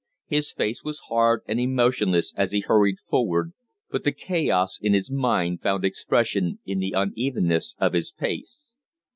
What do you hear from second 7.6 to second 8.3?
of his